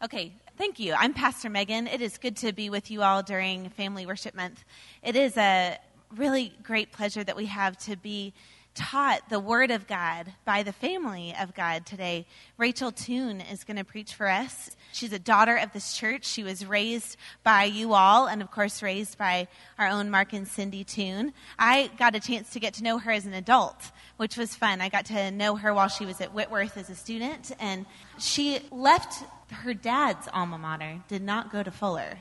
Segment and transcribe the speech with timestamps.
[0.00, 0.94] Okay, thank you.
[0.96, 1.88] I'm Pastor Megan.
[1.88, 4.62] It is good to be with you all during Family Worship Month.
[5.02, 5.76] It is a
[6.14, 8.32] really great pleasure that we have to be
[8.78, 12.26] taught the Word of God by the family of God today.
[12.56, 14.70] Rachel Toon is going to preach for us.
[14.92, 16.24] She's a daughter of this church.
[16.24, 19.48] She was raised by you all, and of course, raised by
[19.78, 21.32] our own Mark and Cindy Toon.
[21.58, 24.80] I got a chance to get to know her as an adult, which was fun.
[24.80, 27.84] I got to know her while she was at Whitworth as a student, and
[28.18, 32.18] she left her dad's alma mater, did not go to Fuller.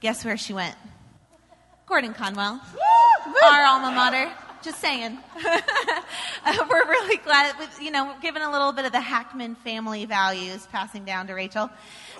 [0.00, 0.74] Guess where she went?
[1.86, 2.60] Gordon Conwell,
[3.44, 4.30] our alma mater.
[4.62, 5.16] Just saying.
[5.46, 10.68] uh, we're really glad, you know, given a little bit of the Hackman family values
[10.70, 11.70] passing down to Rachel.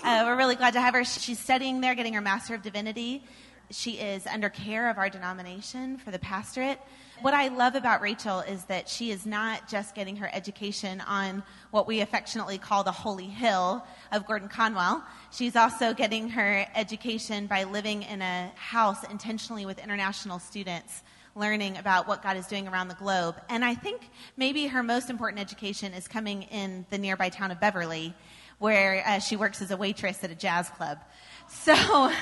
[0.02, 1.04] Uh, we're really glad to have her.
[1.04, 3.22] She's studying there, getting her Master of Divinity.
[3.70, 6.80] She is under care of our denomination for the pastorate.
[7.20, 11.42] What I love about Rachel is that she is not just getting her education on
[11.72, 15.04] what we affectionately call the holy hill of Gordon Conwell.
[15.30, 21.02] She's also getting her education by living in a house intentionally with international students
[21.34, 23.36] learning about what God is doing around the globe.
[23.48, 27.60] And I think maybe her most important education is coming in the nearby town of
[27.60, 28.14] Beverly,
[28.58, 30.98] where uh, she works as a waitress at a jazz club.
[31.52, 32.12] So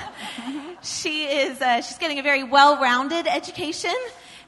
[0.81, 3.93] she is uh, she's getting a very well-rounded education,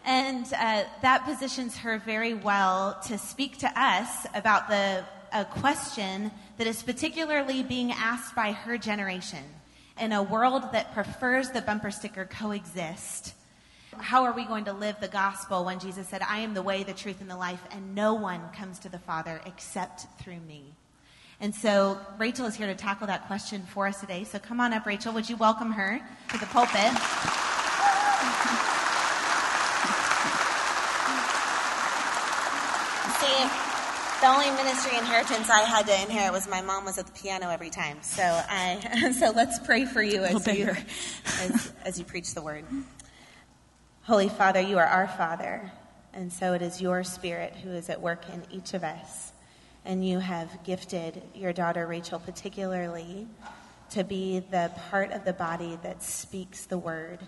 [0.03, 6.31] and uh, that positions her very well to speak to us about the a question
[6.57, 9.43] that is particularly being asked by her generation
[9.99, 13.33] in a world that prefers the bumper sticker coexist
[13.97, 16.83] how are we going to live the gospel when Jesus said, I am the way,
[16.83, 20.63] the truth, and the life, and no one comes to the Father except through me?
[21.41, 24.23] And so Rachel is here to tackle that question for us today.
[24.23, 25.11] So come on up, Rachel.
[25.13, 26.91] Would you welcome her to the pulpit?
[33.19, 33.49] See,
[34.21, 37.49] the only ministry inheritance I had to inherit was my mom was at the piano
[37.49, 37.97] every time.
[38.03, 40.69] So I, so let's pray for you as you,
[41.41, 42.65] as, as you preach the word.
[44.05, 45.71] Holy Father, you are our Father,
[46.11, 49.31] and so it is your Spirit who is at work in each of us.
[49.85, 53.27] And you have gifted your daughter Rachel particularly
[53.91, 57.19] to be the part of the body that speaks the word.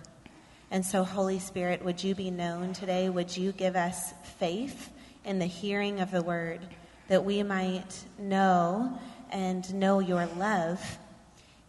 [0.71, 3.07] And so, Holy Spirit, would you be known today?
[3.07, 4.89] Would you give us faith
[5.23, 6.61] in the hearing of the word
[7.07, 8.97] that we might know
[9.29, 10.97] and know your love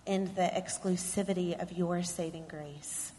[0.06, 3.12] in the exclusivity of your saving grace?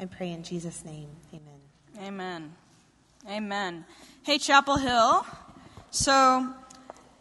[0.00, 1.10] I pray in Jesus' name.
[1.34, 1.60] Amen.
[2.06, 2.54] Amen.
[3.28, 3.84] Amen.
[4.22, 5.26] Hey, Chapel Hill.
[5.90, 6.48] So,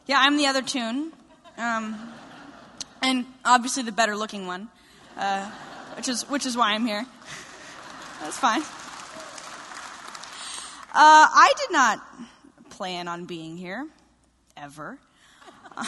[0.05, 1.11] yeah, I'm the other Toon.
[1.57, 2.13] Um,
[3.01, 4.69] and obviously the better looking one,
[5.17, 5.51] uh,
[5.97, 7.05] which, is, which is why I'm here.
[8.21, 8.61] That's fine.
[8.61, 8.65] Uh,
[10.93, 11.99] I did not
[12.69, 13.85] plan on being here,
[14.55, 14.99] ever.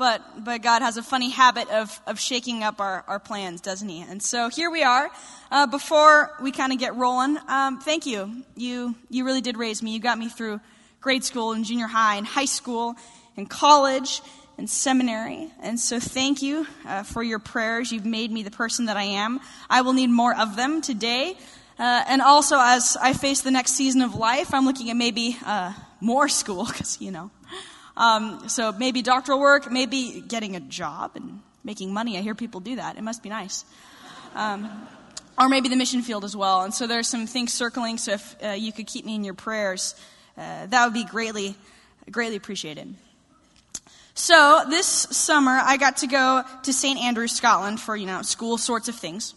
[0.00, 3.86] but but God has a funny habit of of shaking up our, our plans, doesn't
[3.86, 4.00] He?
[4.00, 5.10] And so here we are.
[5.50, 8.42] Uh, before we kind of get rolling, um, thank you.
[8.56, 9.92] You you really did raise me.
[9.92, 10.58] You got me through
[11.02, 12.96] grade school and junior high and high school
[13.36, 14.22] and college
[14.56, 15.52] and seminary.
[15.62, 17.92] And so thank you uh, for your prayers.
[17.92, 19.38] You've made me the person that I am.
[19.68, 21.36] I will need more of them today.
[21.78, 25.36] Uh, and also, as I face the next season of life, I'm looking at maybe
[25.44, 27.30] uh, more school because you know
[28.00, 32.16] um, so maybe doctoral work, maybe getting a job and making money.
[32.16, 32.96] I hear people do that.
[32.96, 33.66] It must be nice.
[34.34, 34.70] Um,
[35.38, 36.62] or maybe the mission field as well.
[36.62, 37.98] And so there's some things circling.
[37.98, 39.94] So if uh, you could keep me in your prayers,
[40.38, 41.54] uh, that would be greatly,
[42.10, 42.94] greatly appreciated.
[44.14, 46.98] So this summer, I got to go to St.
[46.98, 49.34] Andrews, Scotland for, you know, school sorts of things.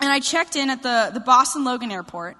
[0.00, 2.36] And I checked in at the, the Boston Logan Airport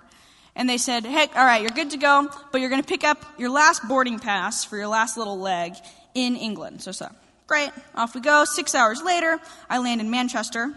[0.55, 3.05] and they said, hey, all right, you're good to go, but you're going to pick
[3.05, 5.75] up your last boarding pass for your last little leg
[6.15, 6.83] in England.
[6.83, 7.09] So, so,
[7.47, 8.45] great, off we go.
[8.45, 10.75] Six hours later, I land in Manchester.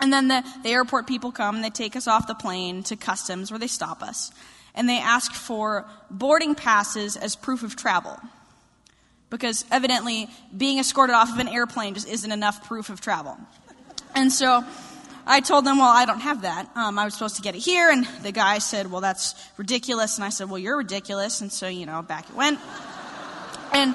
[0.00, 2.96] And then the, the airport people come and they take us off the plane to
[2.96, 4.32] customs where they stop us.
[4.74, 8.18] And they ask for boarding passes as proof of travel.
[9.30, 13.36] Because evidently, being escorted off of an airplane just isn't enough proof of travel.
[14.14, 14.64] And so
[15.30, 16.68] I told them, well, I don't have that.
[16.74, 17.88] Um, I was supposed to get it here.
[17.88, 20.16] And the guy said, well, that's ridiculous.
[20.16, 21.40] And I said, well, you're ridiculous.
[21.40, 22.58] And so, you know, back it went.
[23.72, 23.94] And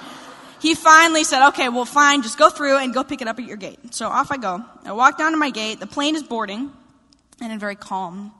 [0.61, 3.45] he finally said, okay, well, fine, just go through and go pick it up at
[3.45, 3.93] your gate.
[3.93, 4.63] So off I go.
[4.85, 5.81] I walk down to my gate.
[5.81, 6.71] The plane is boarding.
[7.41, 8.31] And in a very calm,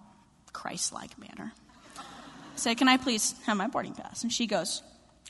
[0.54, 1.52] Christ like manner,
[1.98, 2.02] I
[2.56, 4.24] say, can I please have my boarding pass?
[4.24, 4.82] And she goes,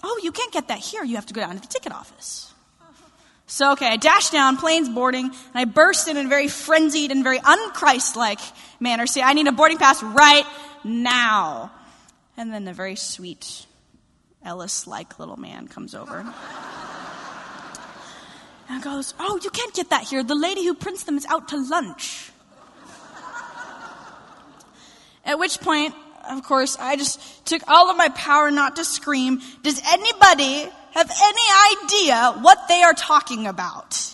[0.04, 1.04] oh, you can't get that here.
[1.04, 2.54] You have to go down to the ticket office.
[3.48, 7.12] So, okay, I dash down, plane's boarding, and I burst in in a very frenzied
[7.12, 8.40] and very unchrist-like
[8.80, 10.46] manner, say, I need a boarding pass right
[10.84, 11.72] now.
[12.38, 13.68] And then a very sweet,
[14.44, 16.26] Ellis-like little man comes over.
[18.68, 20.24] And goes, Oh, you can't get that here.
[20.24, 22.32] The lady who prints them is out to lunch.
[25.24, 25.94] At which point,
[26.30, 29.42] of course, I just took all of my power not to scream.
[29.64, 34.14] Does anybody have any idea what they are talking about?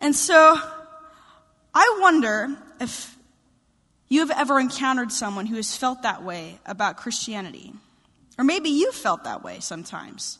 [0.00, 0.60] And so,
[1.74, 3.16] I wonder if
[4.08, 7.72] you have ever encountered someone who has felt that way about Christianity.
[8.38, 10.38] Or maybe you felt that way sometimes.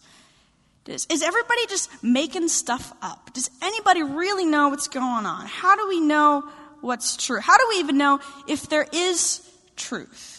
[0.87, 3.35] Is, is everybody just making stuff up?
[3.35, 5.47] Does anybody really know what's going on?
[5.47, 6.49] How do we know
[6.81, 7.41] what's true?
[7.41, 10.38] How do we even know if there is truth?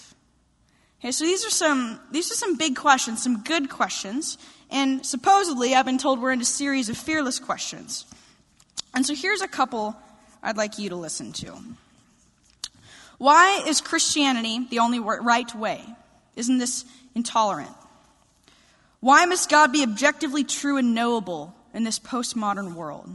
[0.99, 4.37] Okay, so these are some these are some big questions, some good questions,
[4.69, 8.05] and supposedly I've been told we're in a series of fearless questions.
[8.93, 9.95] And so here's a couple
[10.43, 11.57] I'd like you to listen to.
[13.17, 15.85] Why is Christianity the only right way?
[16.35, 16.83] Isn't this
[17.15, 17.71] intolerant?
[18.99, 23.09] Why must God be objectively true and knowable in this postmodern world?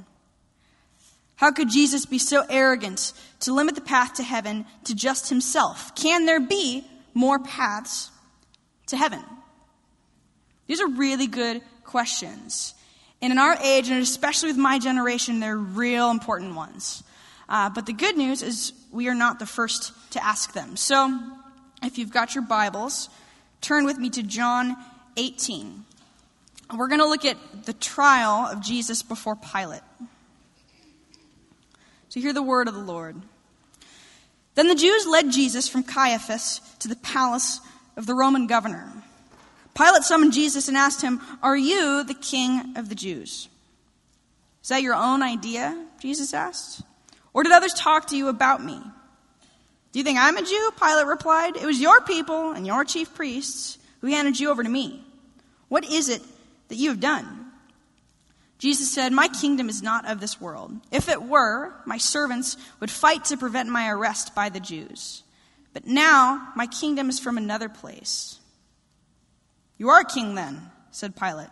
[1.37, 5.94] How could Jesus be so arrogant to limit the path to heaven to just himself?
[5.94, 8.11] Can there be more paths
[8.88, 9.22] to heaven?
[10.66, 12.75] These are really good questions.
[13.22, 17.02] And in our age, and especially with my generation, they're real important ones.
[17.49, 20.76] Uh, but the good news is we are not the first to ask them.
[20.76, 21.20] So
[21.82, 23.08] if you've got your Bibles,
[23.61, 24.76] turn with me to John
[25.16, 25.84] 18.
[26.76, 29.82] We're going to look at the trial of Jesus before Pilate.
[32.08, 33.20] So hear the word of the Lord.
[34.54, 37.60] Then the Jews led Jesus from Caiaphas to the palace
[37.96, 38.92] of the Roman governor.
[39.74, 43.48] Pilate summoned Jesus and asked him, Are you the king of the Jews?
[44.62, 45.86] Is that your own idea?
[46.00, 46.82] Jesus asked.
[47.32, 48.80] Or did others talk to you about me?
[49.92, 50.70] Do you think I'm a Jew?
[50.80, 51.56] Pilate replied.
[51.56, 55.04] It was your people and your chief priests who handed you over to me.
[55.68, 56.22] What is it
[56.68, 57.44] that you have done?
[58.64, 60.72] Jesus said, My kingdom is not of this world.
[60.90, 65.22] If it were, my servants would fight to prevent my arrest by the Jews.
[65.75, 68.38] But now my kingdom is from another place.
[69.76, 70.62] You are king then,
[70.93, 71.50] said Pilate.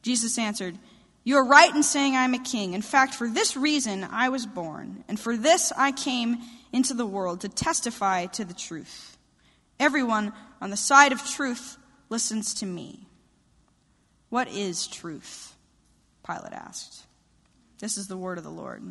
[0.00, 0.78] Jesus answered,
[1.22, 2.72] You are right in saying I am a king.
[2.72, 6.38] In fact, for this reason I was born, and for this I came
[6.72, 9.18] into the world to testify to the truth.
[9.78, 10.32] Everyone
[10.62, 11.76] on the side of truth
[12.08, 13.06] listens to me.
[14.30, 15.51] What is truth?
[16.26, 17.04] Pilate asked.
[17.78, 18.82] This is the word of the Lord.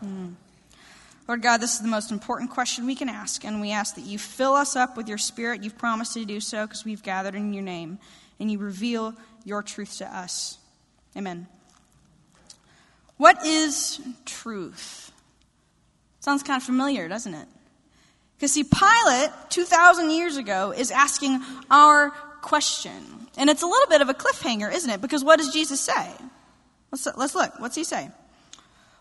[0.00, 0.28] Hmm.
[1.26, 4.04] Lord God, this is the most important question we can ask, and we ask that
[4.04, 5.62] you fill us up with your spirit.
[5.62, 7.98] You've promised to do so because we've gathered in your name,
[8.38, 9.14] and you reveal
[9.44, 10.58] your truth to us.
[11.16, 11.46] Amen.
[13.16, 15.12] What is truth?
[16.20, 17.48] Sounds kind of familiar, doesn't it?
[18.36, 21.40] Because, see, Pilate, 2,000 years ago, is asking
[21.70, 22.12] our
[22.44, 23.26] question.
[23.36, 25.00] And it's a little bit of a cliffhanger, isn't it?
[25.00, 26.12] Because what does Jesus say?
[26.92, 27.58] Let's, let's look.
[27.58, 28.10] What's he say?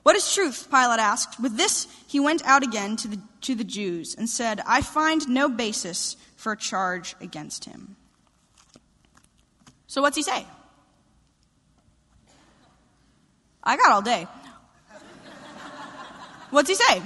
[0.04, 0.68] What is truth?
[0.72, 1.40] Pilate asked.
[1.40, 5.28] With this, he went out again to the, to the Jews and said, I find
[5.28, 7.95] no basis for a charge against him.
[9.88, 10.45] So what's he say?
[13.63, 14.25] I got all day.
[16.50, 17.01] What's he say?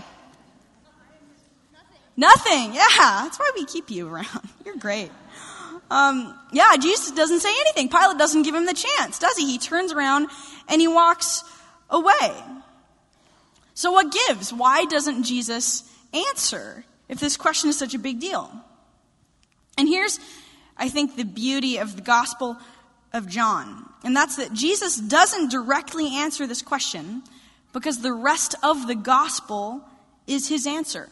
[1.74, 1.92] Nothing.
[2.16, 2.74] Nothing.
[2.74, 4.50] Yeah, that's why we keep you around.
[4.66, 5.12] You're great.
[5.90, 7.90] Um, yeah, Jesus doesn't say anything.
[7.90, 9.46] Pilate doesn't give him the chance, does he?
[9.46, 10.30] He turns around
[10.68, 11.44] and he walks
[11.90, 12.34] away.
[13.74, 14.52] So, what gives?
[14.52, 18.52] Why doesn't Jesus answer if this question is such a big deal?
[19.78, 20.20] And here's,
[20.76, 22.58] I think, the beauty of the Gospel
[23.14, 27.24] of John, and that's that Jesus doesn't directly answer this question
[27.72, 29.84] because the rest of the Gospel
[30.26, 31.10] is his answer.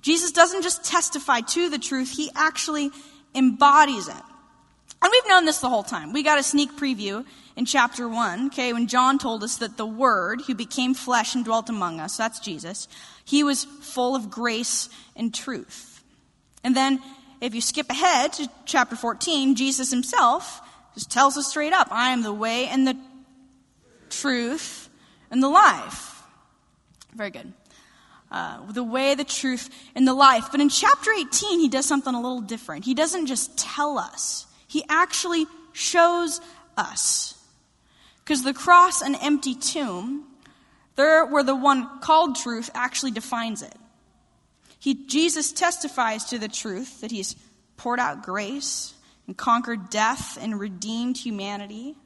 [0.00, 2.90] Jesus doesn't just testify to the truth, he actually
[3.34, 4.14] embodies it.
[5.02, 6.12] And we've known this the whole time.
[6.12, 7.24] We got a sneak preview
[7.56, 11.44] in chapter 1, okay, when John told us that the Word, who became flesh and
[11.44, 12.88] dwelt among us, that's Jesus,
[13.24, 16.02] he was full of grace and truth.
[16.64, 17.02] And then,
[17.40, 20.60] if you skip ahead to chapter 14, Jesus himself
[20.94, 22.96] just tells us straight up I am the way and the
[24.08, 24.88] truth
[25.30, 26.22] and the life.
[27.14, 27.52] Very good
[28.32, 30.48] uh, the way, the truth, and the life.
[30.50, 32.84] But in chapter 18, he does something a little different.
[32.84, 36.40] He doesn't just tell us, he actually shows
[36.76, 37.38] us.
[38.24, 40.24] Because the cross and empty tomb,
[40.96, 43.74] there where the one called truth actually defines it.
[44.78, 47.36] He, Jesus testifies to the truth that he's
[47.76, 48.94] poured out grace
[49.26, 51.96] and conquered death and redeemed humanity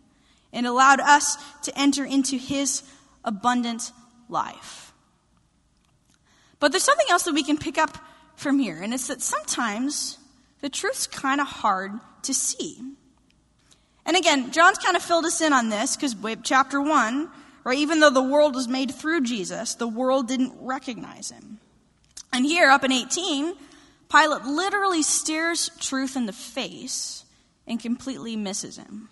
[0.52, 2.82] and allowed us to enter into his
[3.24, 3.92] abundant
[4.28, 4.85] life.
[6.58, 7.98] But there's something else that we can pick up
[8.36, 10.18] from here, and it's that sometimes
[10.60, 12.78] the truth's kind of hard to see.
[14.04, 17.30] And again, John's kind of filled us in on this because chapter 1,
[17.64, 21.58] right, even though the world was made through Jesus, the world didn't recognize him.
[22.32, 23.54] And here, up in 18,
[24.10, 27.24] Pilate literally stares truth in the face
[27.66, 29.08] and completely misses him.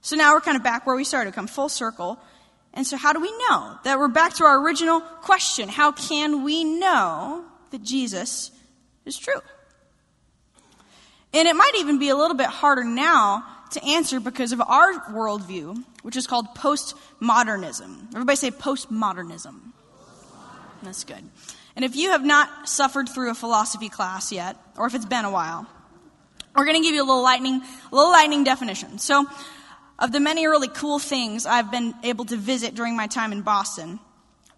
[0.00, 2.20] So now we're kind of back where we started, come full circle.
[2.74, 5.68] And so, how do we know that we're back to our original question?
[5.68, 8.50] How can we know that Jesus
[9.04, 9.40] is true?
[11.32, 14.94] And it might even be a little bit harder now to answer because of our
[15.10, 18.14] worldview, which is called postmodernism.
[18.14, 19.60] Everybody say postmodernism.
[20.82, 21.22] That's good.
[21.76, 25.24] And if you have not suffered through a philosophy class yet, or if it's been
[25.24, 25.66] a while,
[26.56, 28.98] we're going to give you a little lightning, a little lightning definition.
[28.98, 29.26] So,
[29.98, 33.42] of the many really cool things I've been able to visit during my time in
[33.42, 33.98] Boston,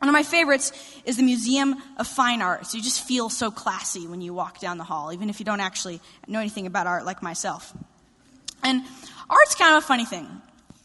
[0.00, 0.73] one of my favorites
[1.04, 2.75] is the Museum of Fine Arts.
[2.75, 5.61] You just feel so classy when you walk down the hall, even if you don't
[5.61, 7.75] actually know anything about art like myself.
[8.62, 8.82] And
[9.28, 10.26] art's kind of a funny thing,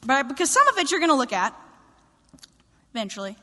[0.06, 0.24] right?
[0.24, 1.56] Because some of it you're going to look at
[2.94, 3.38] eventually.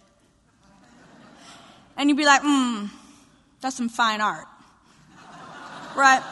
[1.96, 2.86] And you'd be like, hmm,
[3.62, 4.46] that's some fine art.
[5.96, 6.22] Right?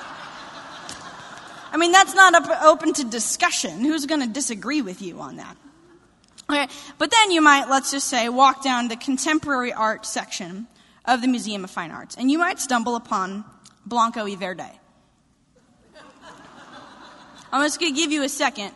[1.73, 2.35] I mean, that's not
[2.65, 3.85] open to discussion.
[3.85, 5.57] Who's going to disagree with you on that?
[6.51, 6.67] Okay,
[6.99, 10.67] but then you might, let's just say, walk down the contemporary art section
[11.05, 13.45] of the Museum of Fine Arts, and you might stumble upon
[13.87, 14.65] Blanco y Verde.
[17.53, 18.73] I'm just going to give you a second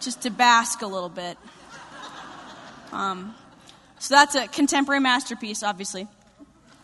[0.00, 1.38] just to bask a little bit.
[2.92, 3.34] Um,
[3.98, 6.08] so that's a contemporary masterpiece, obviously.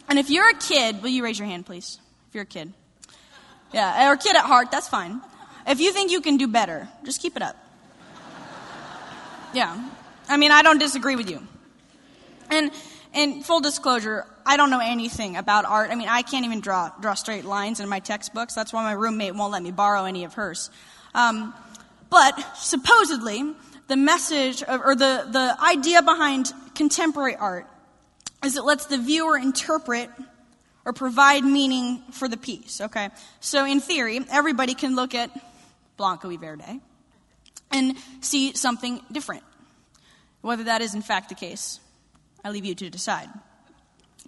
[0.08, 1.98] And if you're a kid, will you raise your hand, please?
[2.28, 2.72] If you're a kid.
[3.72, 5.20] Yeah, or kid at heart, that's fine.
[5.66, 7.56] If you think you can do better, just keep it up.
[9.52, 9.88] Yeah.
[10.28, 11.46] I mean, I don't disagree with you.
[12.50, 12.70] And
[13.14, 15.90] in full disclosure, I don't know anything about art.
[15.90, 18.54] I mean, I can't even draw draw straight lines in my textbooks.
[18.54, 20.70] That's why my roommate won't let me borrow any of hers.
[21.14, 21.54] Um,
[22.10, 23.54] but supposedly,
[23.88, 27.66] the message of, or the, the idea behind contemporary art
[28.44, 30.10] is it lets the viewer interpret
[30.88, 32.80] or provide meaning for the piece.
[32.80, 35.30] Okay, so in theory, everybody can look at
[35.98, 36.80] Blanco y Verde
[37.70, 39.42] and see something different.
[40.40, 41.78] Whether that is in fact the case,
[42.42, 43.28] I leave you to decide.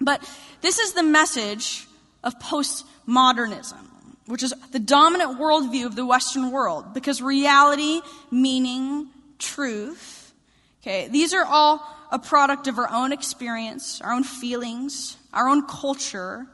[0.02, 0.20] But
[0.60, 1.86] this is the message
[2.22, 3.80] of postmodernism,
[4.26, 10.34] which is the dominant worldview of the Western world, because reality, meaning, truth,
[10.82, 11.80] okay, these are all
[12.12, 16.46] a product of our own experience, our own feelings, our own culture,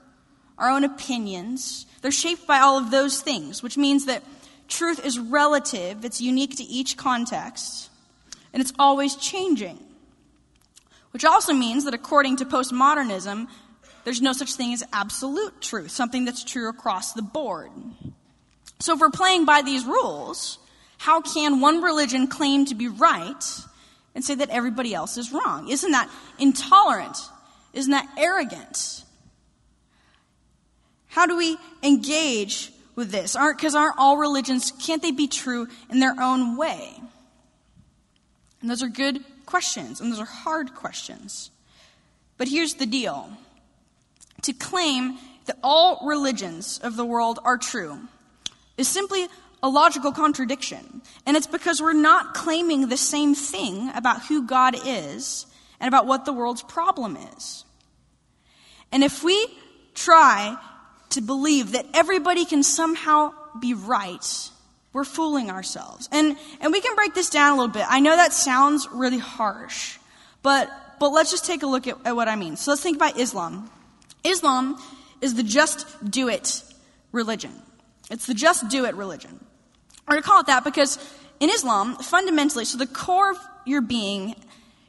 [0.58, 1.86] our own opinions.
[2.02, 4.22] They're shaped by all of those things, which means that
[4.68, 7.90] truth is relative, it's unique to each context,
[8.52, 9.78] and it's always changing.
[11.12, 13.48] Which also means that according to postmodernism,
[14.04, 17.70] there's no such thing as absolute truth, something that's true across the board.
[18.80, 20.58] So if we're playing by these rules,
[20.98, 23.44] how can one religion claim to be right
[24.14, 25.68] and say that everybody else is wrong?
[25.68, 27.16] Isn't that intolerant?
[27.76, 29.04] Isn't that arrogant?
[31.08, 33.36] How do we engage with this?
[33.36, 36.94] Aren't because aren't all religions can't they be true in their own way?
[38.62, 41.50] And those are good questions, and those are hard questions.
[42.38, 43.30] But here's the deal.
[44.42, 47.98] To claim that all religions of the world are true
[48.78, 49.26] is simply
[49.62, 51.02] a logical contradiction.
[51.26, 55.46] And it's because we're not claiming the same thing about who God is
[55.78, 57.65] and about what the world's problem is.
[58.92, 59.46] And if we
[59.94, 60.56] try
[61.10, 64.50] to believe that everybody can somehow be right,
[64.92, 66.08] we're fooling ourselves.
[66.12, 67.84] And, and we can break this down a little bit.
[67.88, 69.98] I know that sounds really harsh,
[70.42, 72.56] but, but let's just take a look at, at what I mean.
[72.56, 73.70] So let's think about Islam.
[74.24, 74.78] Islam
[75.20, 76.62] is the just do it
[77.12, 77.52] religion.
[78.10, 79.40] It's the just do it religion.
[80.08, 80.98] Or to call it that because
[81.40, 84.34] in Islam, fundamentally, so the core of your being,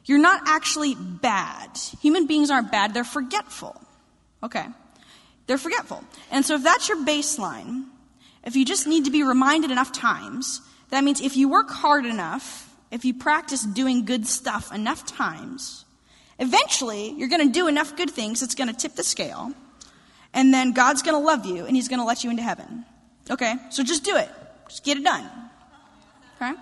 [0.04, 1.76] you're not actually bad.
[2.00, 3.80] Human beings aren't bad, they're forgetful.
[4.42, 4.66] Okay.
[5.46, 6.04] They're forgetful.
[6.30, 7.86] And so if that's your baseline,
[8.44, 12.06] if you just need to be reminded enough times, that means if you work hard
[12.06, 15.84] enough, if you practice doing good stuff enough times,
[16.38, 19.52] eventually you're going to do enough good things that's going to tip the scale,
[20.32, 22.84] and then God's going to love you and He's going to let you into heaven.
[23.30, 23.54] Okay?
[23.70, 24.28] So just do it.
[24.68, 25.28] Just get it done.
[26.36, 26.52] Okay?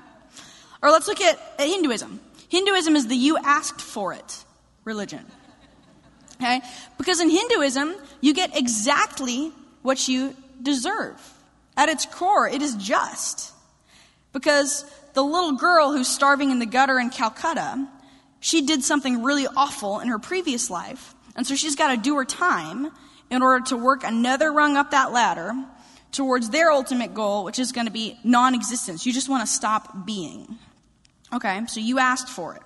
[0.83, 2.21] Or let's look at, at Hinduism.
[2.49, 4.45] Hinduism is the you asked for it
[4.85, 5.27] religion.
[6.41, 6.61] Okay?
[6.99, 9.53] Because in Hinduism, you get exactly
[9.83, 11.21] what you deserve.
[11.77, 13.53] At its core, it is just.
[14.33, 17.87] Because the little girl who's starving in the gutter in Calcutta,
[18.41, 21.15] she did something really awful in her previous life.
[21.35, 22.91] And so she's got to do her time
[23.31, 25.53] in order to work another rung up that ladder
[26.13, 29.05] towards their ultimate goal, which is going to be non existence.
[29.05, 30.59] You just want to stop being.
[31.33, 32.63] Okay, so you asked for it.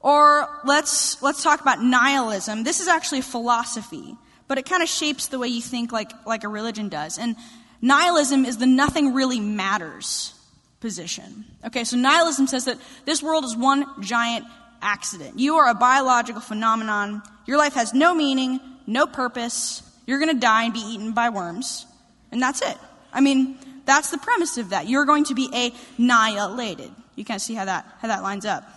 [0.00, 2.64] Or let's, let's talk about nihilism.
[2.64, 4.14] This is actually philosophy,
[4.48, 7.18] but it kind of shapes the way you think like, like a religion does.
[7.18, 7.36] And
[7.80, 10.34] nihilism is the nothing really matters
[10.80, 11.44] position.
[11.64, 14.44] Okay, so nihilism says that this world is one giant
[14.82, 15.38] accident.
[15.38, 17.22] You are a biological phenomenon.
[17.46, 19.82] Your life has no meaning, no purpose.
[20.06, 21.86] You're going to die and be eaten by worms.
[22.30, 22.76] And that's it.
[23.12, 24.88] I mean, that's the premise of that.
[24.88, 26.90] You're going to be annihilated.
[27.14, 28.68] You of see how that, how that lines up.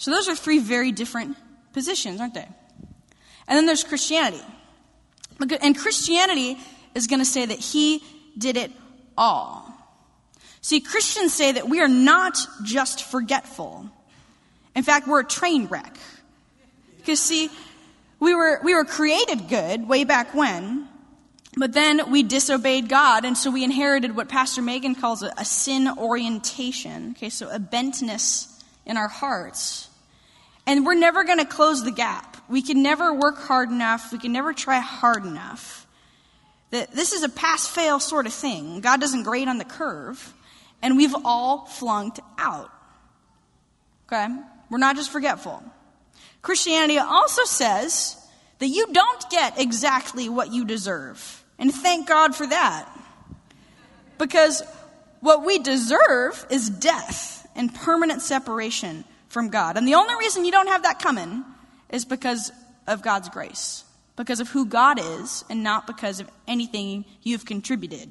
[0.00, 1.36] So those are three very different
[1.74, 2.48] positions, aren't they?
[3.46, 4.42] And then there's Christianity.
[5.60, 6.56] And Christianity
[6.94, 8.02] is going to say that he
[8.38, 8.72] did it
[9.18, 9.70] all.
[10.62, 13.90] See, Christians say that we are not just forgetful.
[14.74, 15.94] In fact, we're a train wreck.
[16.96, 17.50] Because, see,
[18.18, 20.88] we were, we were created good way back when,
[21.58, 25.44] but then we disobeyed God, and so we inherited what Pastor Megan calls a, a
[25.44, 27.10] sin orientation.
[27.10, 28.46] Okay, so a bentness
[28.86, 29.88] in our hearts.
[30.70, 32.36] And we're never going to close the gap.
[32.48, 34.12] We can never work hard enough.
[34.12, 35.84] We can never try hard enough.
[36.70, 38.80] That this is a pass fail sort of thing.
[38.80, 40.32] God doesn't grade on the curve,
[40.80, 42.70] and we've all flunked out.
[44.06, 44.28] Okay?
[44.70, 45.60] We're not just forgetful.
[46.40, 48.16] Christianity also says
[48.60, 51.44] that you don't get exactly what you deserve.
[51.58, 52.88] And thank God for that.
[54.18, 54.62] Because
[55.18, 59.78] what we deserve is death and permanent separation from God.
[59.78, 61.44] And the only reason you don't have that coming
[61.88, 62.52] is because
[62.86, 63.84] of God's grace,
[64.16, 68.10] because of who God is, and not because of anything you've contributed.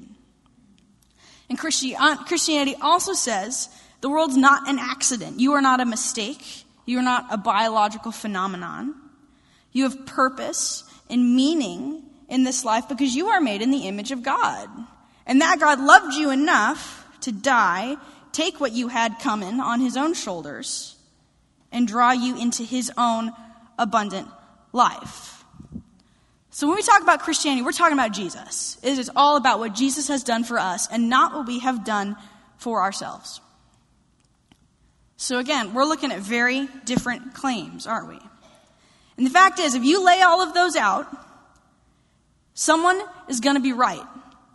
[1.48, 3.68] And uh, Christianity also says
[4.00, 5.38] the world's not an accident.
[5.38, 6.64] You are not a mistake.
[6.86, 8.94] You are not a biological phenomenon.
[9.72, 14.10] You have purpose and meaning in this life because you are made in the image
[14.10, 14.68] of God.
[15.26, 17.96] And that God loved you enough to die,
[18.32, 20.96] take what you had coming on his own shoulders,
[21.72, 23.32] and draw you into his own
[23.78, 24.28] abundant
[24.72, 25.44] life.
[26.50, 28.76] So when we talk about Christianity, we're talking about Jesus.
[28.82, 31.84] It is all about what Jesus has done for us and not what we have
[31.84, 32.16] done
[32.58, 33.40] for ourselves.
[35.16, 38.18] So again, we're looking at very different claims, aren't we?
[39.16, 41.06] And the fact is, if you lay all of those out,
[42.54, 44.02] someone is going to be right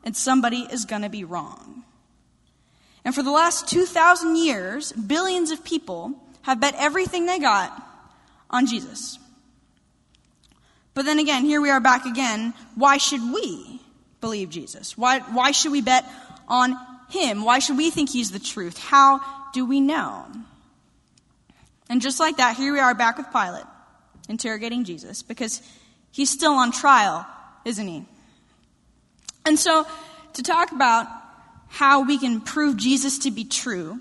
[0.03, 1.83] and somebody is going to be wrong.
[3.05, 7.73] And for the last 2,000 years, billions of people have bet everything they got
[8.51, 9.17] on Jesus.
[10.93, 12.53] But then again, here we are back again.
[12.75, 13.81] Why should we
[14.21, 14.95] believe Jesus?
[14.95, 16.05] Why, why should we bet
[16.47, 16.77] on
[17.09, 17.43] him?
[17.43, 18.77] Why should we think he's the truth?
[18.77, 19.21] How
[19.53, 20.23] do we know?
[21.89, 23.65] And just like that, here we are back with Pilate,
[24.29, 25.63] interrogating Jesus, because
[26.11, 27.25] he's still on trial,
[27.65, 28.05] isn't he?
[29.47, 29.87] And so,
[30.33, 31.07] to talk about
[31.69, 33.99] how we can prove Jesus to be true,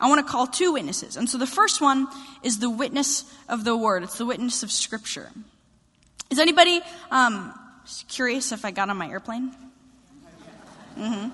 [0.00, 1.16] I want to call two witnesses.
[1.16, 2.08] And so the first one
[2.42, 5.30] is the witness of the Word, it's the witness of Scripture.
[6.30, 7.52] Is anybody um,
[8.08, 9.52] curious if I got on my airplane?
[10.96, 11.30] Mm-hmm.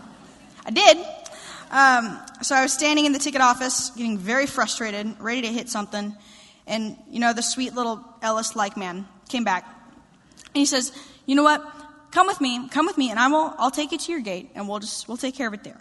[0.65, 0.99] I did.
[1.71, 5.69] Um, so I was standing in the ticket office, getting very frustrated, ready to hit
[5.69, 6.15] something,
[6.67, 9.65] and you know the sweet little Ellis-like man came back,
[10.47, 10.93] and he says,
[11.27, 11.65] "You know what?
[12.13, 12.69] Come with me.
[12.69, 13.53] Come with me, and I will.
[13.59, 15.81] I'll take you to your gate, and we'll just we'll take care of it there."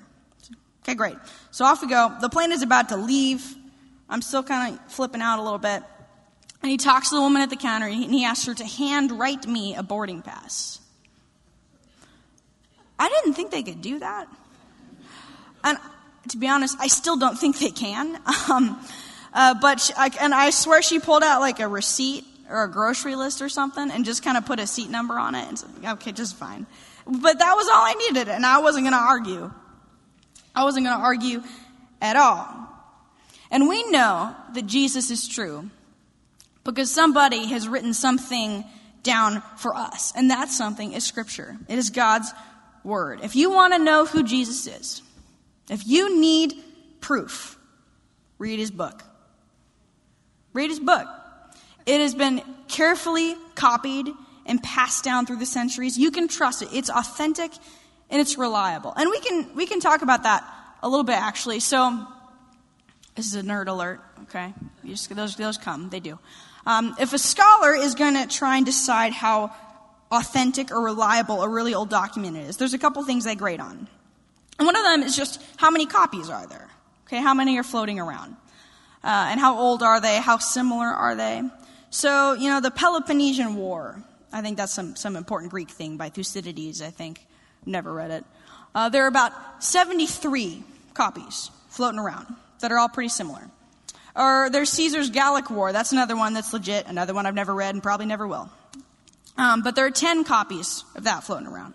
[0.86, 1.16] Okay, great.
[1.50, 2.16] So off we go.
[2.22, 3.44] The plane is about to leave.
[4.08, 5.82] I'm still kind of flipping out a little bit,
[6.62, 9.12] and he talks to the woman at the counter, and he asks her to hand
[9.12, 10.80] write me a boarding pass.
[13.00, 14.28] I didn't think they could do that.
[15.64, 15.80] And
[16.30, 18.20] to be honest, I still don't think they can.
[18.48, 18.80] Um,
[19.34, 22.72] uh, but she, I, and I swear she pulled out like a receipt or a
[22.72, 25.60] grocery list or something and just kind of put a seat number on it and
[25.60, 26.68] said, okay, just fine.
[27.06, 29.52] But that was all I needed, and I wasn't going to argue.
[30.56, 31.44] I wasn't going to argue
[32.02, 32.70] at all.
[33.52, 35.70] And we know that Jesus is true
[36.64, 38.66] because somebody has written something
[39.04, 41.56] down for us, and that something is Scripture.
[41.70, 42.34] It is God's
[42.84, 43.20] Word.
[43.22, 45.02] If you want to know who Jesus is,
[45.70, 46.56] if you need
[47.02, 47.58] proof,
[48.40, 49.04] read his book.
[50.54, 51.08] Read his book.
[51.86, 54.08] It has been carefully copied
[54.48, 55.98] and passed down through the centuries.
[55.98, 56.70] You can trust it.
[56.74, 57.52] It's authentic
[58.10, 58.94] and it's reliable.
[58.96, 60.44] And we can we can talk about that
[60.82, 61.60] a little bit actually.
[61.60, 62.06] So
[63.16, 64.54] this is a nerd alert, okay?
[64.86, 66.20] Just, those those come, they do.
[66.66, 69.54] Um, if a scholar is going to try and decide how
[70.12, 73.88] authentic or reliable a really old document is, there's a couple things they grade on.
[74.58, 76.70] And one of them is just how many copies are there?
[77.06, 78.36] Okay, how many are floating around?
[79.04, 80.20] Uh, and how old are they?
[80.20, 81.44] How similar are they?
[81.92, 84.04] So, you know, the Peloponnesian War.
[84.34, 87.26] I think that's some, some important Greek thing by Thucydides, I think.
[87.66, 88.26] Never read it.
[88.74, 92.28] Uh, there are about 73 copies floating around
[92.60, 93.50] that are all pretty similar.
[94.16, 95.74] Or there's Caesar's Gallic War.
[95.74, 98.50] That's another one that's legit, another one I've never read and probably never will.
[99.38, 101.74] Um, but there are 10 copies of that floating around.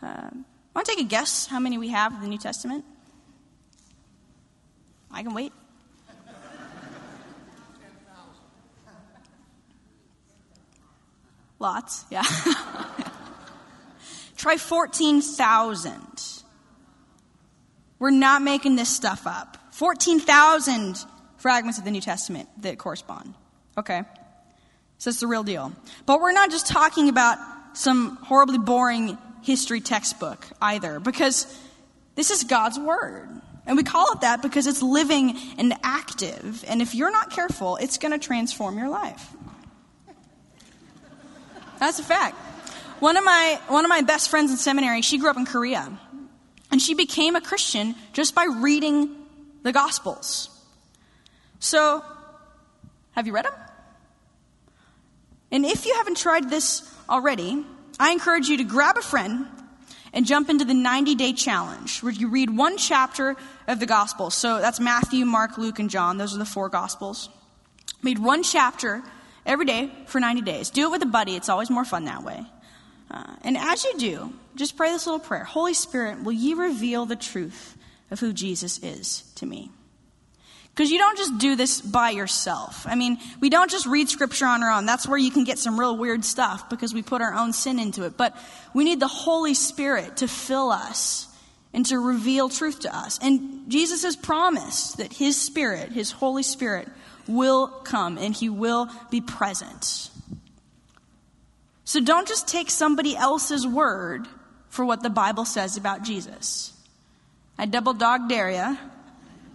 [0.00, 0.30] Uh,
[0.74, 2.84] want to take a guess how many we have of the New Testament?
[5.10, 5.52] I can wait.
[11.58, 12.22] Lots, yeah.
[14.38, 15.92] Try 14,000.
[17.98, 19.58] We're not making this stuff up.
[19.72, 20.96] 14,000
[21.36, 23.34] fragments of the New Testament that correspond.
[23.76, 24.02] Okay?
[24.98, 25.72] So it's the real deal.
[26.06, 27.38] But we're not just talking about
[27.74, 31.46] some horribly boring history textbook either, because
[32.14, 33.28] this is God's Word.
[33.66, 36.64] And we call it that because it's living and active.
[36.68, 39.30] And if you're not careful, it's going to transform your life.
[41.80, 42.36] That's a fact.
[43.00, 45.98] One of my one of my best friends in seminary, she grew up in Korea.
[46.70, 49.14] And she became a Christian just by reading
[49.62, 50.50] the gospels.
[51.60, 52.04] So,
[53.12, 53.54] have you read them?
[55.50, 57.64] And if you haven't tried this already,
[57.98, 59.46] I encourage you to grab a friend
[60.12, 64.30] and jump into the 90 day challenge where you read one chapter of the gospel.
[64.30, 66.18] So that's Matthew, Mark, Luke, and John.
[66.18, 67.30] Those are the four gospels.
[68.02, 69.02] Read one chapter
[69.46, 70.70] every day for 90 days.
[70.70, 72.44] Do it with a buddy, it's always more fun that way.
[73.10, 77.06] Uh, and as you do, just pray this little prayer Holy Spirit, will you reveal
[77.06, 77.76] the truth
[78.10, 79.70] of who Jesus is to me?
[80.70, 82.86] Because you don't just do this by yourself.
[82.86, 84.86] I mean, we don't just read scripture on our own.
[84.86, 87.80] That's where you can get some real weird stuff because we put our own sin
[87.80, 88.16] into it.
[88.16, 88.36] But
[88.74, 91.26] we need the Holy Spirit to fill us
[91.72, 93.18] and to reveal truth to us.
[93.20, 96.88] And Jesus has promised that His Spirit, His Holy Spirit,
[97.28, 100.10] will come and he will be present.
[101.88, 104.28] So don't just take somebody else's word
[104.68, 106.74] for what the Bible says about Jesus.
[107.56, 108.78] I double dog dare you.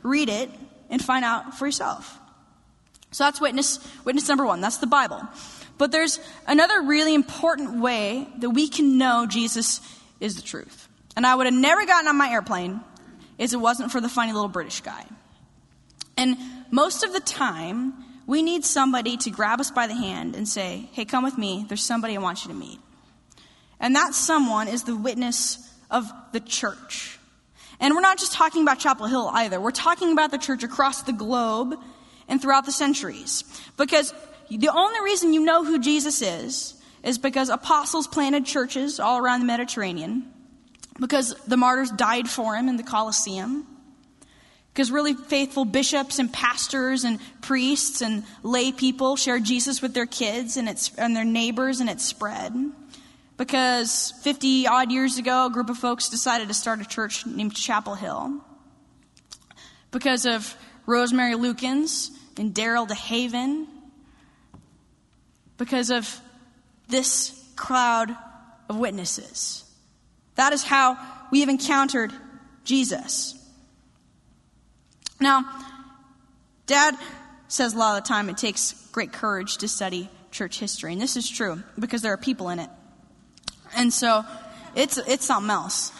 [0.02, 0.50] Read it
[0.90, 2.18] and find out for yourself.
[3.12, 4.62] So that's witness, witness number one.
[4.62, 5.22] That's the Bible.
[5.78, 9.80] But there's another really important way that we can know Jesus
[10.20, 10.90] is the truth.
[11.16, 12.82] And I would have never gotten on my airplane
[13.38, 15.06] if it wasn't for the funny little British guy.
[16.18, 16.36] And
[16.72, 20.90] most of the time, we need somebody to grab us by the hand and say,
[20.94, 21.66] Hey, come with me.
[21.68, 22.80] There's somebody I want you to meet.
[23.80, 25.58] And that someone is the witness
[25.92, 27.20] of the church.
[27.80, 29.60] And we're not just talking about Chapel Hill either.
[29.60, 31.76] We're talking about the church across the globe
[32.30, 33.44] and throughout the centuries.
[33.78, 34.14] Because
[34.50, 39.42] the only reason you know who Jesus is is because apostles planted churches all around
[39.42, 40.32] the Mediterranean,
[41.00, 43.68] because the martyrs died for him in the Colosseum,
[44.74, 50.08] because really faithful bishops and pastors and priests and lay people shared Jesus with their
[50.08, 52.54] kids and, it's, and their neighbors, and it spread.
[53.38, 57.54] Because 50 odd years ago, a group of folks decided to start a church named
[57.54, 58.42] Chapel Hill.
[59.92, 60.56] Because of
[60.88, 63.68] Rosemary Lukens and Daryl DeHaven.
[65.60, 66.20] Because of
[66.88, 68.16] this crowd
[68.70, 69.66] of witnesses.
[70.34, 70.98] That is how
[71.32, 72.12] we have encountered
[72.64, 73.36] Jesus.
[75.24, 75.46] Now,
[76.66, 76.98] Dad
[77.48, 81.02] says a lot of the time it takes great courage to study church history, and
[81.02, 82.70] this is true because there are people in it.
[83.74, 84.26] And so
[84.76, 85.94] it's, it's something else.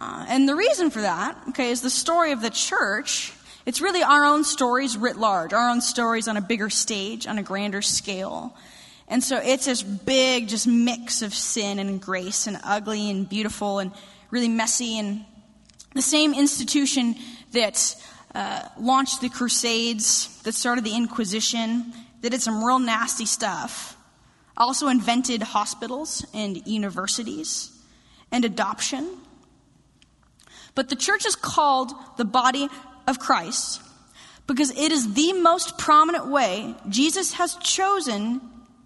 [0.00, 3.32] Uh, and the reason for that, okay, is the story of the church.
[3.64, 7.38] It's really our own stories writ large, our own stories on a bigger stage, on
[7.38, 8.56] a grander scale.
[9.06, 13.78] And so it's this big, just mix of sin and grace and ugly and beautiful
[13.78, 13.92] and
[14.32, 14.98] really messy.
[14.98, 15.24] And
[15.94, 17.14] the same institution
[17.52, 17.94] that
[18.38, 23.96] uh, launched the Crusades, that started the Inquisition, that did some real nasty stuff.
[24.56, 27.72] Also invented hospitals and universities
[28.30, 29.08] and adoption.
[30.76, 32.68] But the church is called the body
[33.08, 33.82] of Christ
[34.46, 38.40] because it is the most prominent way Jesus has chosen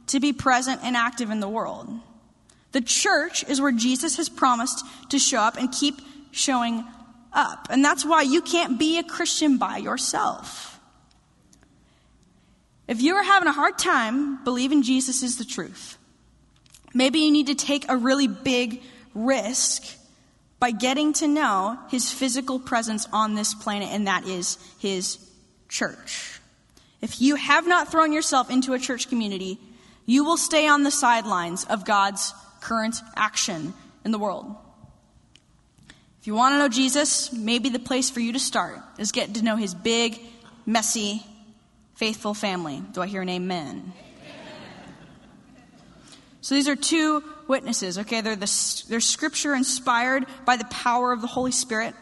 [0.07, 1.91] to be present and active in the world.
[2.73, 6.85] The church is where Jesus has promised to show up and keep showing
[7.33, 7.69] up.
[7.71, 10.81] And that's why you can't be a Christian by yourself.
[12.89, 15.97] If you are having a hard time believing Jesus is the truth,
[16.93, 18.83] maybe you need to take a really big
[19.15, 19.85] risk
[20.59, 25.19] by getting to know his physical presence on this planet, and that is his
[25.69, 26.41] church.
[27.01, 29.59] If you have not thrown yourself into a church community,
[30.07, 34.55] you will stay on the sidelines of God's current action in the world.
[36.23, 39.35] If you want to know Jesus, maybe the place for you to start is getting
[39.35, 40.21] to know his big,
[40.65, 41.27] messy,
[41.97, 42.81] faithful family.
[42.93, 43.93] Do I hear an amen?
[43.93, 44.95] amen.
[46.41, 48.21] So these are two witnesses, okay?
[48.21, 51.93] They're, the, they're scripture inspired by the power of the Holy Spirit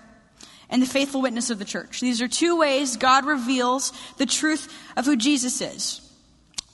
[0.69, 2.03] and the faithful witness of the church.
[2.03, 6.07] These are two ways God reveals the truth of who Jesus is.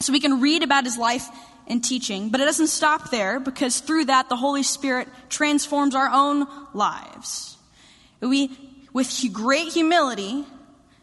[0.00, 1.28] So we can read about his life
[1.66, 6.08] and teaching, but it doesn't stop there because through that the Holy Spirit transforms our
[6.12, 7.56] own lives.
[8.20, 8.50] We,
[8.92, 10.44] with great humility,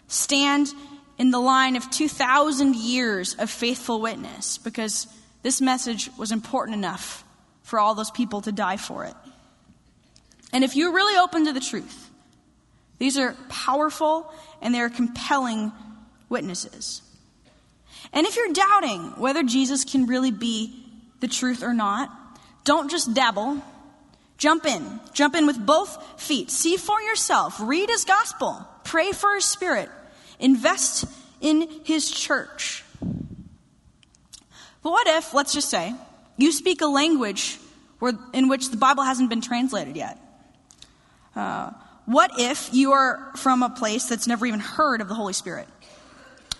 [0.07, 0.69] stand
[1.17, 5.07] in the line of 2,000 years of faithful witness because
[5.43, 7.23] this message was important enough
[7.61, 9.13] for all those people to die for it.
[10.51, 12.09] And if you're really open to the truth,
[12.97, 15.71] these are powerful and they're compelling
[16.29, 17.02] witnesses.
[18.11, 20.73] And if you're doubting whether Jesus can really be
[21.19, 22.11] the truth or not,
[22.63, 23.61] don't just dabble.
[24.37, 24.99] Jump in.
[25.13, 26.51] Jump in with both feet.
[26.51, 27.59] See for yourself.
[27.61, 28.67] Read his gospel.
[28.83, 29.89] Pray for his spirit.
[30.39, 31.05] Invest
[31.39, 32.83] in his church.
[34.81, 35.93] But what if, let's just say,
[36.37, 37.57] you speak a language
[37.99, 40.19] where, in which the Bible hasn't been translated yet?
[41.35, 41.71] Uh,
[42.05, 45.67] what if you are from a place that's never even heard of the Holy Spirit?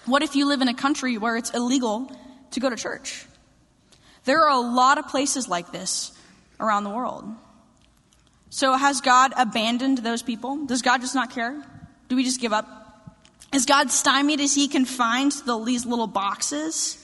[0.05, 2.11] What if you live in a country where it's illegal
[2.51, 3.25] to go to church?
[4.25, 6.11] There are a lot of places like this
[6.59, 7.25] around the world.
[8.49, 10.65] So has God abandoned those people?
[10.65, 11.63] Does God just not care?
[12.07, 12.67] Do we just give up?
[13.53, 14.39] Is God stymied?
[14.39, 16.97] Is he confined to the, these little boxes?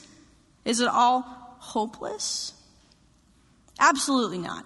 [0.65, 1.21] Is it all
[1.59, 2.53] hopeless?
[3.79, 4.65] Absolutely not.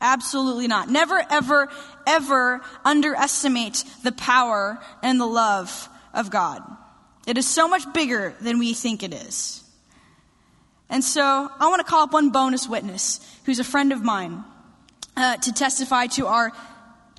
[0.00, 0.90] Absolutely not.
[0.90, 1.68] Never, ever,
[2.06, 6.62] ever underestimate the power and the love of God.
[7.26, 9.62] It is so much bigger than we think it is.
[10.90, 14.44] And so I want to call up one bonus witness who's a friend of mine
[15.16, 16.52] uh, to testify to our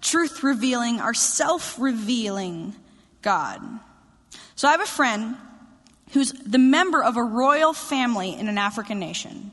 [0.02, 2.76] truth revealing, our self revealing
[3.22, 3.62] God.
[4.56, 5.36] So I have a friend
[6.12, 9.52] who's the member of a royal family in an African nation.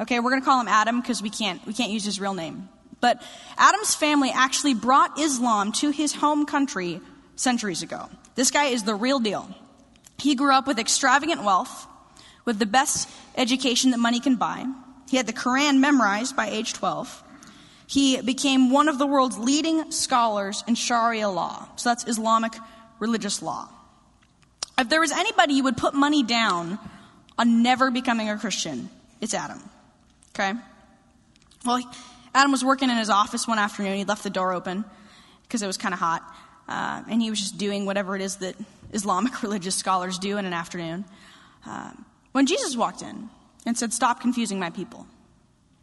[0.00, 2.34] Okay, we're going to call him Adam because we can't, we can't use his real
[2.34, 2.68] name.
[3.00, 3.22] But
[3.58, 7.00] Adam's family actually brought Islam to his home country
[7.36, 8.08] centuries ago.
[8.34, 9.54] This guy is the real deal.
[10.22, 11.88] He grew up with extravagant wealth,
[12.44, 14.64] with the best education that money can buy.
[15.10, 17.24] He had the Quran memorized by age 12.
[17.88, 21.66] He became one of the world's leading scholars in Sharia law.
[21.74, 22.52] So that's Islamic
[23.00, 23.68] religious law.
[24.78, 26.78] If there was anybody you would put money down
[27.36, 29.60] on never becoming a Christian, it's Adam.
[30.34, 30.52] Okay?
[31.66, 31.82] Well,
[32.32, 33.96] Adam was working in his office one afternoon.
[33.96, 34.84] He left the door open
[35.42, 36.22] because it was kind of hot.
[36.68, 38.54] Uh, and he was just doing whatever it is that
[38.92, 41.04] Islamic religious scholars do in an afternoon.
[41.66, 43.28] Um, when Jesus walked in
[43.66, 45.06] and said, Stop confusing my people.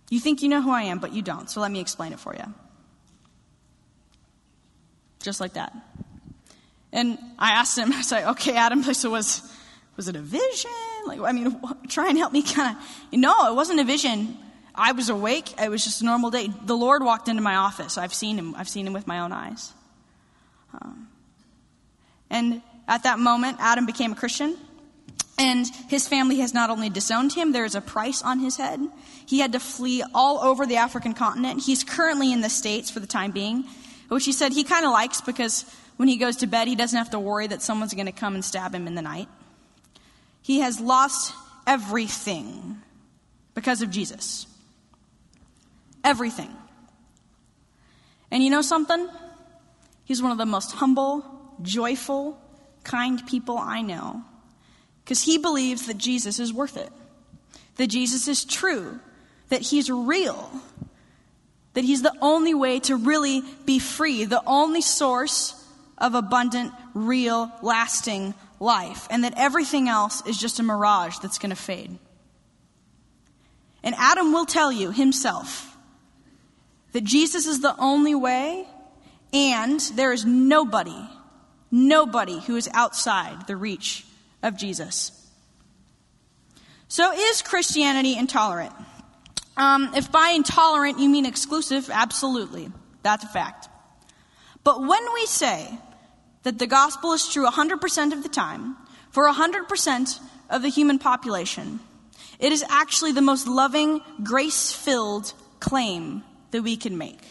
[0.10, 1.50] You think you know who I am, but you don't.
[1.50, 2.54] So let me explain it for you.
[5.22, 5.74] Just like that.
[6.92, 9.42] And I asked him, I like, okay, Adam, so was,
[9.96, 10.72] was it a vision?
[11.06, 13.20] Like, I mean, try and help me kind of.
[13.20, 14.38] No, it wasn't a vision.
[14.74, 15.60] I was awake.
[15.62, 16.50] It was just a normal day.
[16.66, 17.98] The Lord walked into my office.
[17.98, 18.56] I've seen him.
[18.56, 19.74] I've seen him with my own eyes.
[20.74, 21.08] Um,
[22.30, 24.58] and at that moment, Adam became a Christian.
[25.38, 28.82] And his family has not only disowned him, there is a price on his head.
[29.26, 31.64] He had to flee all over the African continent.
[31.64, 33.64] He's currently in the States for the time being,
[34.10, 35.64] which he said he kind of likes because
[35.96, 38.34] when he goes to bed, he doesn't have to worry that someone's going to come
[38.34, 39.30] and stab him in the night.
[40.42, 41.34] He has lost
[41.66, 42.82] everything
[43.54, 44.48] because of Jesus.
[46.04, 46.54] Everything.
[48.32, 49.08] And you know something?
[50.04, 51.24] He's one of the most humble,
[51.62, 52.38] joyful,
[52.84, 54.24] kind people I know.
[55.04, 56.92] Because he believes that Jesus is worth it,
[57.78, 59.00] that Jesus is true,
[59.50, 60.52] that he's real,
[61.74, 65.56] that he's the only way to really be free, the only source
[65.98, 71.50] of abundant, real, lasting life, and that everything else is just a mirage that's going
[71.50, 71.98] to fade.
[73.84, 75.78] And Adam will tell you himself
[76.92, 78.68] that Jesus is the only way,
[79.34, 81.08] and there is nobody,
[81.72, 84.06] nobody who is outside the reach
[84.42, 85.12] of Jesus.
[86.88, 88.74] So, is Christianity intolerant?
[89.56, 92.72] Um, if by intolerant you mean exclusive, absolutely.
[93.04, 93.68] That's a fact.
[94.64, 95.78] But when we say
[96.44, 98.76] that the gospel is true 100% of the time
[99.12, 101.80] for 100% of the human population,
[102.40, 107.22] it is actually the most loving, grace filled claim that we can make.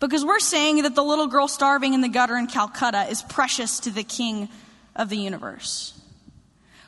[0.00, 3.80] Because we're saying that the little girl starving in the gutter in Calcutta is precious
[3.80, 4.48] to the king
[4.94, 5.98] of the universe.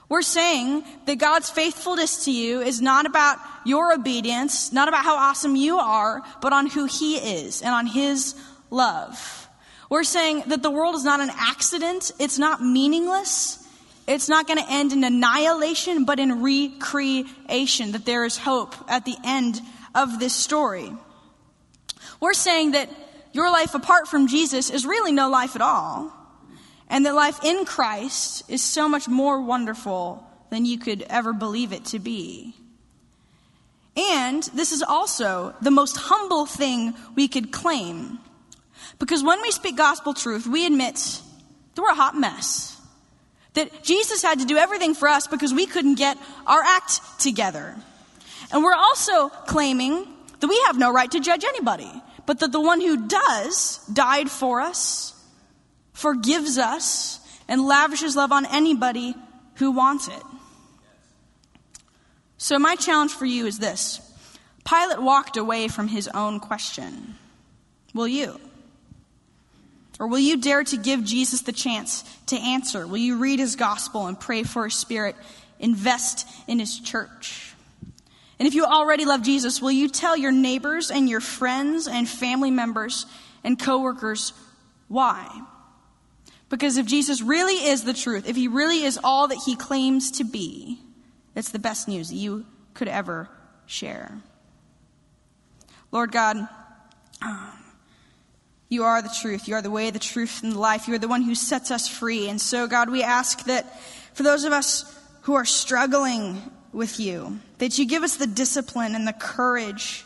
[0.09, 5.17] We're saying that God's faithfulness to you is not about your obedience, not about how
[5.17, 8.37] awesome you are, but on who He is and on His
[8.71, 9.49] love.
[9.91, 13.67] We're saying that the world is not an accident, it's not meaningless.
[14.07, 19.05] it's not going to end in annihilation, but in recreation, that there is hope at
[19.05, 19.61] the end
[19.95, 20.93] of this story.
[22.21, 22.89] We're saying that
[23.33, 26.13] your life apart from Jesus is really no life at all,
[26.89, 31.73] and that life in Christ is so much more wonderful than you could ever believe
[31.73, 32.55] it to be.
[33.97, 38.19] And this is also the most humble thing we could claim.
[38.99, 40.95] Because when we speak gospel truth, we admit
[41.75, 42.81] that we're a hot mess.
[43.55, 47.75] That Jesus had to do everything for us because we couldn't get our act together.
[48.53, 50.07] And we're also claiming
[50.41, 51.91] that we have no right to judge anybody,
[52.27, 55.15] but that the one who does died for us,
[55.93, 59.15] forgives us, and lavishes love on anybody
[59.55, 60.23] who wants it.
[62.39, 64.01] So, my challenge for you is this
[64.65, 67.15] Pilate walked away from his own question.
[67.95, 68.39] Will you?
[69.99, 72.87] Or will you dare to give Jesus the chance to answer?
[72.87, 75.17] Will you read his gospel and pray for his spirit?
[75.59, 77.55] Invest in his church.
[78.39, 82.09] And if you already love Jesus, will you tell your neighbors and your friends and
[82.09, 83.07] family members
[83.43, 84.33] and coworkers
[84.89, 85.43] why?
[86.49, 90.13] Because if Jesus really is the truth, if he really is all that he claims
[90.13, 90.79] to be,
[91.35, 93.29] it's the best news that you could ever
[93.67, 94.21] share.
[95.91, 96.37] Lord God,
[98.69, 99.49] you are the truth.
[99.49, 100.89] You are the way, the truth, and the life.
[100.89, 102.29] You are the one who sets us free.
[102.29, 103.81] And so, God, we ask that
[104.15, 106.41] for those of us who are struggling
[106.77, 110.05] with you, that you give us the discipline and the courage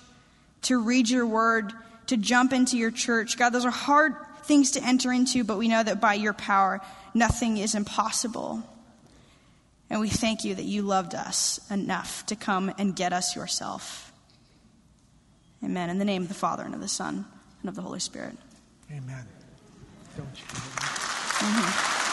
[0.63, 1.73] to read your word,
[2.07, 3.37] to jump into your church.
[3.37, 6.81] God, those are hard things to enter into, but we know that by your power,
[7.13, 8.63] nothing is impossible.
[9.91, 14.13] And we thank you that you loved us enough to come and get us yourself.
[15.65, 15.91] Amen.
[15.91, 17.27] In the name of the Father, and of the Son,
[17.61, 18.37] and of the Holy Spirit.
[18.91, 19.27] Amen.
[20.17, 20.45] Don't you?
[20.47, 22.10] Mm-hmm.